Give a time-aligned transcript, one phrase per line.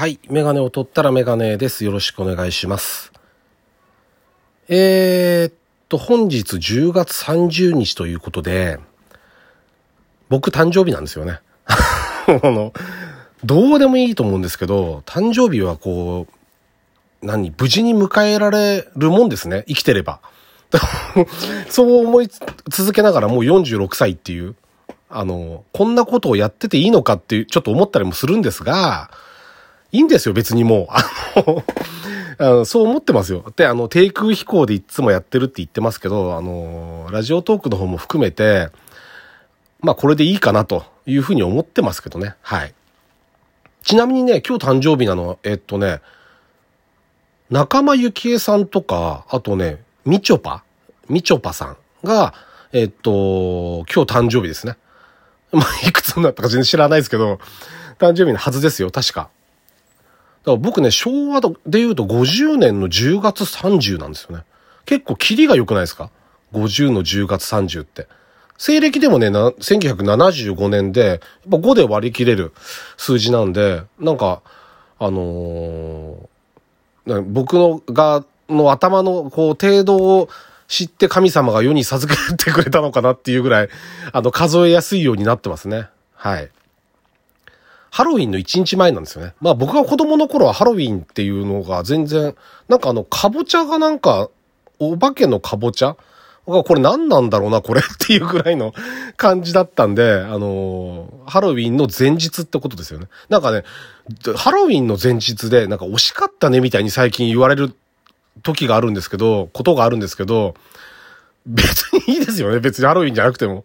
[0.00, 0.18] はい。
[0.30, 1.84] メガネを取ったらメガネです。
[1.84, 3.12] よろしくお願いします。
[4.66, 5.54] えー、っ
[5.90, 8.80] と、本日10月30日ということで、
[10.30, 11.40] 僕誕生日なんですよね。
[12.42, 12.72] あの、
[13.44, 16.26] どうでもいいと思うんですけど、誕生日はこ
[17.22, 19.64] う、何、無事に迎えられるもんですね。
[19.68, 20.20] 生きてれば。
[21.68, 22.30] そう思い
[22.70, 24.54] 続けながらもう46歳っていう、
[25.10, 29.10] あの、こんなことをやってていいのかっていう、ちょっと思ったりもするんですが、
[29.92, 30.86] いいんですよ、別にもう。
[32.42, 33.44] あの、そう思ってますよ。
[33.56, 38.68] で、あの、低空飛行でいつもやってるって言ってますけど、あの、ラジオトークの方も含めて、
[39.80, 42.34] まあこれでいいかなというふうに思ってますけどね。
[42.42, 42.74] はい。
[43.82, 46.00] ちなみにね、今日誕生日なの、えっとね、
[47.50, 50.62] 仲間由紀恵さんとか、あとね、みちょぱ
[51.08, 52.32] みちょぱさんが、
[52.72, 54.76] えっと、今日誕生日ですね。
[55.52, 57.40] まあ、いくつになったか全然知らないですけど、
[57.98, 59.28] 誕生日のはずですよ、確か。
[60.44, 64.44] から僕ね、昭和で言うと50年の10月30なんですよね。
[64.86, 66.10] 結構キリが良くないですか
[66.52, 68.08] ?50 の10月30って。
[68.58, 71.18] 西暦でもね、1975年で、やっ
[71.50, 72.52] ぱ5で割り切れる
[72.96, 74.42] 数字なんで、なんか、
[74.98, 80.28] あのー、僕のが、の頭のこう程度を
[80.68, 83.68] 知って神様が世に授けてくれたのかなっていうぐらい、
[84.12, 85.88] あの、数えやすいようになってますね。
[86.14, 86.50] はい。
[87.90, 89.34] ハロウィンの1日前なんですよね。
[89.40, 92.34] まあ僕が子供の頃はハロウィンっていうのが全然、
[92.68, 94.30] なんかあの、かぼちゃがなんか、
[94.78, 95.96] お化けのかぼちゃ？
[96.46, 98.72] これ何なんだろうな、これっていうぐらいの
[99.16, 103.06] 感じだったんで、あの、ハロウィンの前日ってことですよね。
[103.28, 103.62] なんかね、
[104.36, 107.74] ハロウィンの前日で、なんか惜しかったねみたいに最近言われる
[108.42, 110.54] 時があるんですけど、ことがあるんですけど、
[111.46, 112.58] 別にいいですよね。
[112.58, 113.64] 別にハロウィンじゃなくても。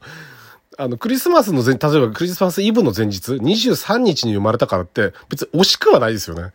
[0.77, 6.51] あの、クリスマスの前、例えばクリスマスイブの前日、23日に生まれたからって、別に惜しくはないですよね。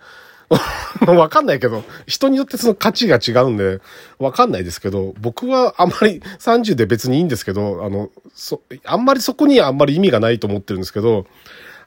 [1.07, 3.81] わかんないけど、人によってその価値が違うんで、
[4.19, 11.27] わかんないですけど、僕はあんまり30で別にいいんですけど、あの、そ、あんまりそこにはあんまり意味がないと思ってるんですけど、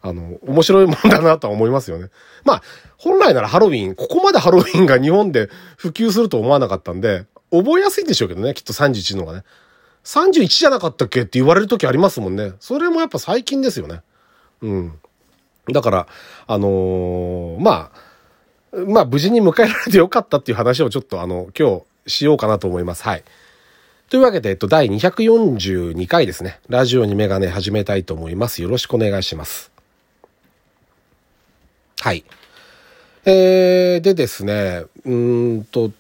[0.02, 2.10] あの、面白いもんだなとは思いますよね。
[2.46, 2.64] まあ、
[2.98, 9.44] 本来ならハロウィン、ここまでハロウィンが日本で普及すると思わなかったんで、覚えやすいんでしょうけどね、きっと31の方がね。
[10.04, 12.54] 31じゃなかったっけって言われる時ありますもんね。
[12.60, 14.02] それもやっぱ最近ですよね。
[14.62, 15.00] うん。
[15.72, 16.08] だから、
[16.48, 17.92] あのー、ま
[18.74, 23.04] あ、まあ無事に迎えられてよかったっていう話をちょっとあの、今日しようかなと思います。
[23.04, 23.24] はい。
[24.10, 26.60] というわけで、えっと、第242回ですね。
[26.70, 28.62] ラジオにメガネ始めたいと思います。
[28.62, 29.72] よろしくお願いします。
[32.00, 32.26] はい。
[33.26, 35.92] えー、でですね、うんと、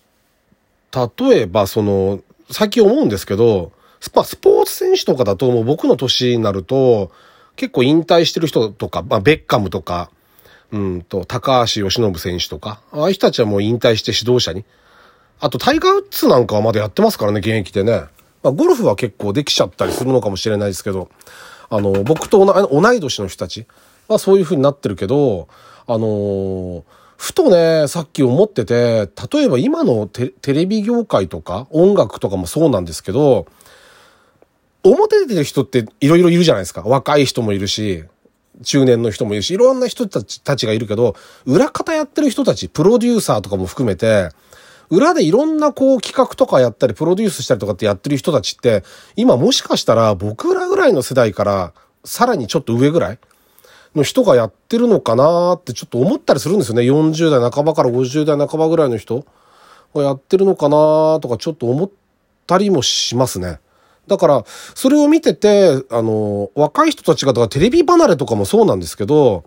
[0.93, 2.21] 例えばその、
[2.51, 3.71] 最近思うんですけど、
[4.03, 7.11] スポーツ選手とかだともう僕の年になると、
[7.55, 10.09] 結構引退してる人とか、まあ、ベッカムとか、
[10.71, 14.65] うんと、高橋由伸選手とか、ああいう人たちはもう引退して指導者に。
[15.39, 18.05] あと、タイガー・ウッズなんかはまだやってますからね、現役でね。
[18.41, 21.09] まあ、ゴルフは結構できちゃったりするのかもしれないですけど、
[21.69, 23.67] あの、僕と同い年の人たち
[24.07, 25.47] はそういう風になってるけど、
[25.87, 26.83] あの、
[27.17, 33.45] ふとね、さっき思ってて、例えば今のテレビ業界とか音楽とかもそうなんですけど、
[34.83, 36.81] 表出てる人っていろいろいるじゃないですか。
[36.81, 38.03] 若い人もいるし、
[38.63, 44.29] 中年の人もいるし、いろんな人たちたちがいるけど、裏方やってる人たち、プロデューサーとかも含めて、
[44.89, 48.83] 裏でいろんなこう企画とかやったり、プロデュースしたりとかってやってる人たちって、
[49.15, 51.73] 今もしかしたら僕らぐらいの世代から、
[52.05, 53.19] さらにちょっと上ぐらい
[53.95, 56.83] の人がやってるのかなってちょっと思ったりするんですよね。
[56.83, 59.25] 40代半ばから50代半ばぐらいの人
[59.95, 61.89] がやってるのかなとかちょっと思っ
[62.45, 63.59] たりもしますね。
[64.07, 69.43] だから、それを見てて、あの、若い人たちが、だからテレビ離れとかもそうなんですけど、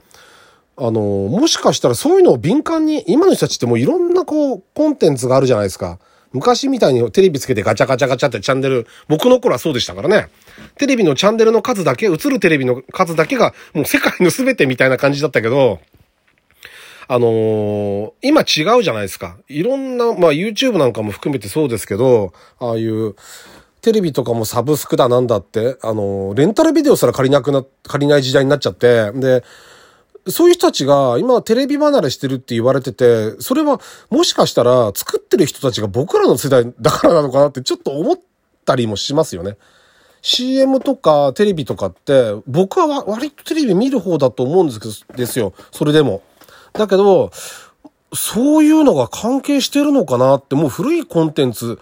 [0.78, 5.98] あの、もしかしたらそういうのを敏感に、今の人たちってもういろんなこう、コンテンツがあるじゃないですか。
[6.32, 10.28] 昔みたいにテレビつけてガチャガチャガチャってチャンネル、僕の頃はそうでしたからね。
[10.76, 15.80] テレビのチャンネルの数だけ、映るテレビの数だけがもう世界の全てみたいな感じだったけど、
[17.09, 19.36] あのー、今違うじゃないですか。
[19.48, 23.14] いろんな、まあ YouTube なんかも含めてそうですけど、ああいう、
[23.86, 29.44] テレビとかもサブスクだなんだって、あの、レンタルビデオすら借りなくな、借りない時代になっちゃって、で、
[30.27, 33.80] そういう人たちが今テレビ離れしてるって言われてて、それは
[34.10, 38.18] もしかしたら作ってる人たちが僕らの世代だからなのかなってちょっと思っ
[38.65, 39.56] たりもしますよね。
[40.21, 45.54] CM とかテレビとかって僕は割とテレビ見る方だと思うんですけどですよ。
[45.71, 46.22] それでも。
[46.72, 47.30] だけど、
[48.12, 51.78] そういうのが関係してるのかなってもう古いコンテンツ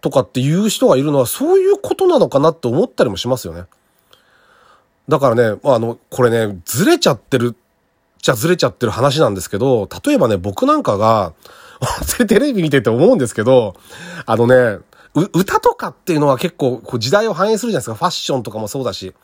[0.00, 3.64] とかっていう人がいるのはそういうことなのかなって思ったりもしますよね。
[5.08, 7.54] だからね、あの、これね、ずれちゃってる
[8.26, 11.32] ちゃずれちゃってる話なんですけど、例えばね、僕なんかが、
[12.26, 13.76] テレビ見てて思うんですけど、
[14.24, 14.78] あのね、
[15.14, 17.94] 歌とかっていうのは結構こう時代を反映するじゃないですか。
[17.94, 19.14] ファッションとかもそうだし。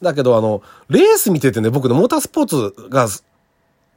[0.00, 3.08] だけどあの、レース見ててね、僕ね、モータースポーツが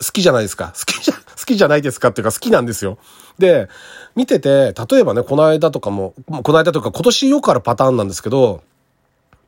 [0.04, 0.74] 好きじゃないですか。
[0.78, 2.98] 好きじゃ、好きじゃないですかっていうか好きなんですよ。
[3.38, 3.70] で、
[4.16, 6.14] 見てて、例えばね、この間とかも、
[6.44, 8.62] この間とか今年よくあるパターンなんですけど、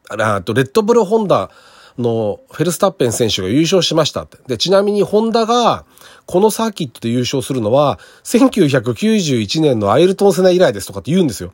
[0.10, 1.50] あと、レッドブルホンダ
[1.98, 4.38] のフェルスタッペン選手が優勝しましたって。
[4.48, 5.86] で、ちなみにホンダが
[6.26, 11.54] このサーキットで優勝するのは1991年のアイルトンセナ以来ですとかって言うんですよ。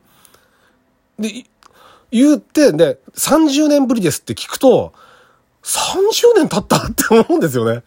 [1.18, 1.44] で、
[2.10, 4.92] 言って、で、30年ぶりですって聞くと、
[5.62, 7.82] 30年経ったって思うんですよね。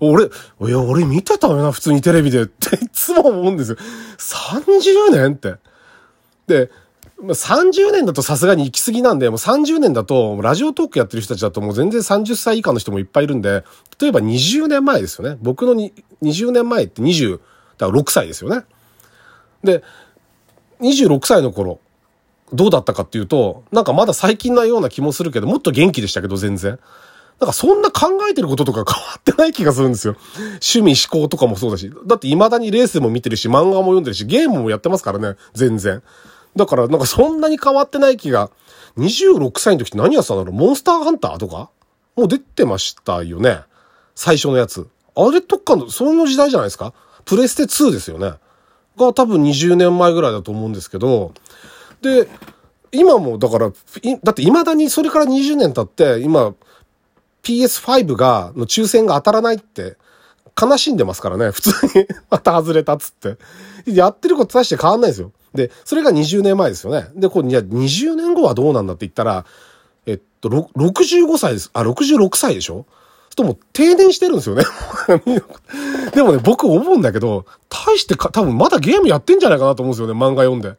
[0.00, 0.28] 俺、い
[0.68, 3.76] や、俺見てたよな、普通にテレビでって いつも思うんですよ。
[4.18, 5.54] 30年って。
[6.46, 6.70] で、
[7.22, 13.64] 30年だとさすがに行き過ぎなんで、もう30年だと、ラジオトークやってる人たちだともう全然30歳以下の人もいっぱいいるんで、
[13.98, 15.38] 例えば20年前ですよね。
[15.40, 17.38] 僕のに20年前って20、
[17.78, 18.64] だから6歳ですよね。
[19.64, 19.82] で、
[20.80, 21.80] 26歳の頃、
[22.52, 26.78] どうだったかっていうと、なんかまだ最近なような気もするけど、もっと元気でしたけど、全然。
[27.40, 30.16] なんかそんな考えてることとか変わってない気がするんですよ。
[30.36, 31.92] 趣味思考とかもそうだし。
[32.06, 36.02] だって未だにレースも見てるし、漫画も読んでるし、ゲームもやってますからね、全然。
[36.56, 38.50] だからなんかそんなに変わってない気が、
[38.96, 40.54] 26歳の時って何やってたんだろう？
[40.54, 41.68] モンスターハンターとか？
[42.16, 43.60] もう出てましたよね。
[44.14, 44.88] 最初のやつ。
[45.14, 46.94] あれとかの、その時代じゃないですか？
[47.26, 48.32] プレステ2ですよね。
[48.96, 51.34] が多分20年前ぐらいだと思うんですけど、
[52.00, 52.28] で、
[52.92, 56.54] 今もだから、だって未だにそれから20年経って、今、
[57.46, 59.96] PS5 が、の抽選が当たらないって、
[60.60, 63.36] 悲しんでますからね、普通に また外れたっつって。
[63.86, 65.30] やってることさして変わんないですよ。
[65.54, 67.08] で、それが20年前ですよね。
[67.14, 69.44] で、これ、いや、20年後はどうなんだって言ったら、
[70.06, 71.70] えっと、65歳です。
[71.72, 72.84] あ、66歳でしょ？
[73.36, 74.64] とも停電してるんですよね。
[76.14, 80.76] でもね、僕思うんだけど、大してか、多分まだゲームやってんじゃないかなと思うんですよね、漫画読んで。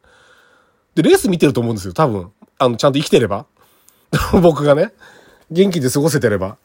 [0.95, 2.31] で、レース見てると思うんですよ、多分。
[2.57, 3.45] あの、ちゃんと生きてれば。
[4.41, 4.91] 僕がね、
[5.51, 6.57] 元気で過ごせてれば。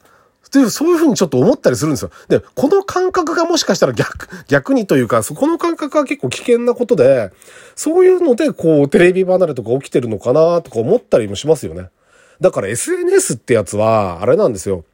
[0.46, 2.10] っていう、そういうふうにちょっと思ったりするんですよ。
[2.28, 7.32] で、この感覚がもしかしたら逆、逆にというか、そこの感覚は結構危険なことで、
[7.74, 11.88] そういうので、こう、テレビ離れとか起きてるのかなとか思ったりもしますよね。
[12.40, 14.84] だから SNS ってやつは、あれなんですよ。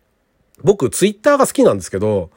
[0.62, 2.31] 僕、ツイッターが好きなんですけど、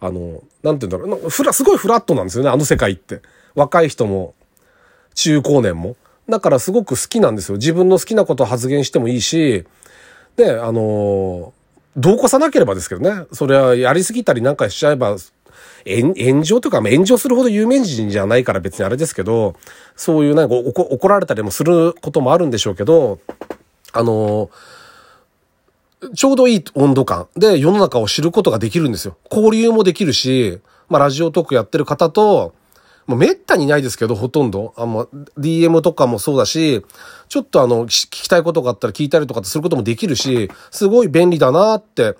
[0.00, 3.22] あの、なんて言うんだろう、ふら、すごいフラットなんですよね、あの世界って。
[3.54, 4.34] 若い人も、
[5.14, 5.96] 中高年も。
[6.28, 7.56] だからすごく好きなんですよ。
[7.56, 9.64] 自分の好きなことを発言してもいいし、
[10.36, 11.52] で、あの
[11.96, 13.26] どうこさなければですけどね。
[13.32, 15.16] それはやりすぎたりなんかしちゃえば、
[15.86, 19.54] 炎上というか、炎上するほど有名人じゃないから別にあれですけど、
[19.94, 23.18] そういうなんか怒られたりもすることもあるんでしょうけど、
[23.92, 24.50] あの
[26.14, 29.16] ちょうどいい温度感で世の中を知ることができるんですよ。
[29.30, 32.52] 交流もできるし、まあラジオトークやってる方と、
[33.06, 34.74] もうめったにないですけど、ほとんど。
[34.76, 35.06] あの、
[35.38, 36.84] DM とかもそうだし、
[37.28, 42.16] ちょっとあの、聞きたいことがあったら聞いたりとかってすることもできるし、すごい便利だなって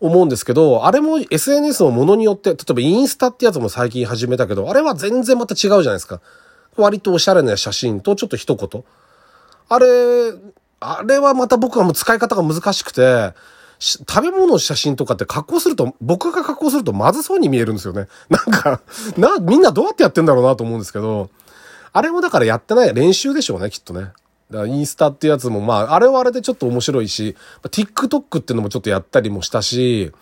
[0.00, 6.20] 思うんですけど、あれも SNS のものによって、例えばインスタってやつも最近始めたけど、あれは全然また違うじゃないですか。
[6.76, 8.84] 割とおしゃれな写真とちょっと一言。
[9.68, 9.86] あれ、
[10.80, 13.32] あれはまた僕はもう使い方が難しくて、
[13.78, 18.08] 食べ物の写真とかって加工すると、僕が加工するとまずそうに見えるんですよね。
[18.30, 18.80] なんか、
[19.16, 21.30] な、みんなどうやってやってんだろうなと思うんですけど、
[21.92, 24.12] あれもだからやってない練習でしょうね、きっとね。
[24.50, 30.12] だからインスタってやつもまあ、あれはあれでちょっと面白いし、TikTok っていうのもちょっとやったりもしたし、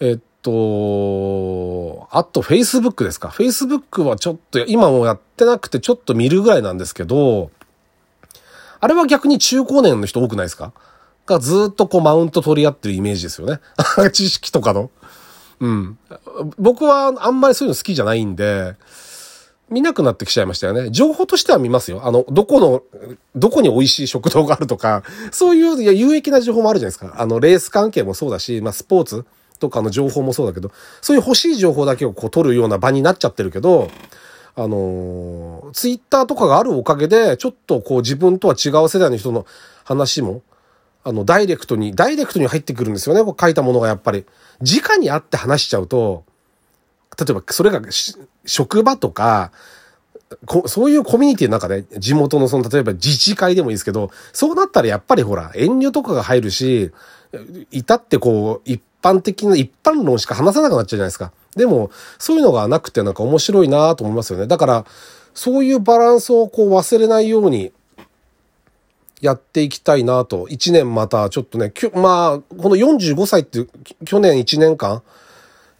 [0.00, 3.28] えっと、あと Facebook ですか。
[3.28, 7.50] Facebook はちょっと、今もやってなくてちょっと見るぐらいなんですけど、
[8.80, 10.72] あれは逆に中高年の人多くないですか？
[11.26, 13.60] がずっとこうマウント取り合ってるイメージですよね。
[14.12, 14.90] 知識とかの。
[15.60, 15.98] うん。
[16.58, 18.74] 僕はあんまりそういうの好きじゃないんで、
[19.70, 20.90] 見なくなってきちゃいましたよね。
[20.90, 22.02] 情報としては見ますよ。
[22.04, 22.82] あの、どこの、
[23.34, 27.14] どこに美味しい食堂があるとか、そういういや有益な情報もあるじゃないですか。
[27.16, 29.24] あの、レース関係もそうだし、まあ、スポーツ
[29.60, 33.90] とかの情報もそうだけど、そういう欲しい情報だけをこう取るような場になっちゃってるけど、
[34.54, 39.46] あのツイッターとかがあるおかげで、ちょっとこう自分とは違う世代の人の
[39.84, 40.42] 話も、
[41.04, 43.24] あの、ダイレクトに、ダイレクトに入ってくるんですよね。
[43.24, 44.24] こう書いたものがやっぱり。
[44.60, 46.24] 直に会って話しちゃうと、
[47.18, 47.80] 例えばそれが
[48.44, 49.50] 職場とか、
[50.66, 56.92] そういうコミュニティの中で、地元のその、例えば自治会でもいいですけど、そうなったらやっぱりほら、遠慮とかが入るし、
[57.70, 61.32] 至ってこう、一般的な、一般論しか話さなくなっちゃうじゃないですか。
[61.56, 64.46] でも、そういうのがなくてなんか面白いなと思いますよね。
[64.46, 64.84] だから、
[65.34, 67.72] そういうバランスをこう忘れないように、
[69.22, 70.48] やっていきたいなと。
[70.48, 73.66] 1年またちょっとね、きょまあ、この45歳って
[74.04, 75.02] 去年1年間、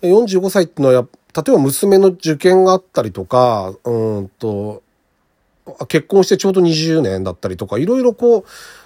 [0.00, 4.82] 45歳ってのは、例えば娘の受験があったりとか、うんと、
[5.88, 8.44] 結婚してちょうど20年だったりとか、いろいろこう、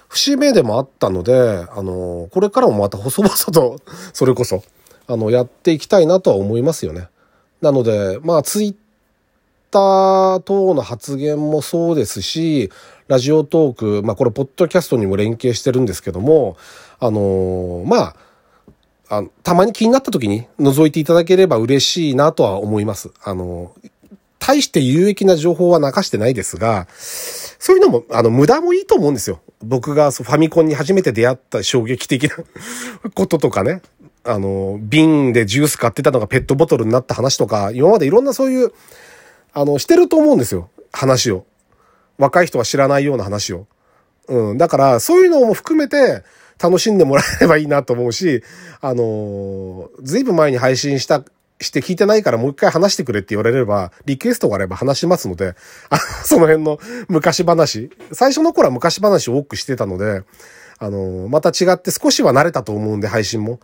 [0.09, 3.77] 節目でもあったので、あの、これからもまた細々と、
[4.11, 4.63] それこそ、
[5.05, 7.09] あの、やっていきたいなとは思いますよね。
[7.61, 8.75] なので、まあ、ツイッ
[9.71, 12.71] タ等の発言もそうですし、
[13.07, 16.57] ラジオトーク、まあ、これ、ポッドキャストにも連携してるんですけども、
[16.99, 18.15] あのまあ、
[19.09, 23.11] あたまに気になった時に覗いていただければ嬉しいなとは思います。
[23.23, 23.73] あの、
[24.39, 29.39] 大して有益な情報は流してないですが、そういうのも、あの、無駄もいいと思うんですよ。
[29.63, 32.35] 僕がファミコンに初めて出会った衝撃的な
[33.15, 33.81] こととかね。
[34.23, 38.73] あの、瓶でジュース買ってたのがペットボトルになった話とか、今までいろんなそういう、
[39.59, 40.69] あの、してると思うんですよ。
[40.91, 41.45] 話を。
[42.17, 43.65] 若い人は知らないような話を。
[44.27, 44.57] うん。
[44.57, 46.23] だから、そういうのも含めて、
[46.61, 48.43] 楽しんでもらえればいいなと思うし、
[48.81, 51.23] あのずいぶん前に配信した
[51.59, 55.55] して聞いてないからもう一回話してくれって言われれば、リクエストがあれば話しますので、
[55.89, 57.89] あ その辺の昔話。
[58.11, 60.23] 最初の頃は昔話を多くしてたので、
[60.79, 63.59] あの、また違って少しは慣れたと思うんで、配信も。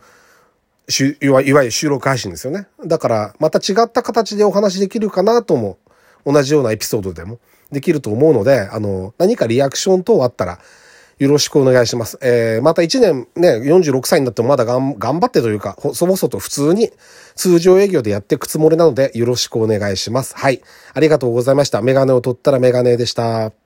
[1.22, 2.66] いわいわゆる収録配信ですよね。
[2.84, 5.78] だから、また違った形でお話できるかなとも、
[6.24, 7.38] 同じようなエピソードでも
[7.70, 10.58] できると思うので、あの、何かリアクション等あったら、
[11.18, 12.18] よろしくお願いします。
[12.22, 16.90] えー、また1年ね、46歳になってもまだがん頑張ってというか、そもそと普通に
[17.36, 20.36] 通常営業でやっていくつもりなので、よろしくお願いします。
[20.36, 20.60] はい。
[20.92, 21.82] ありがとうございました。
[21.82, 23.63] メガネを取ったらメガネでした。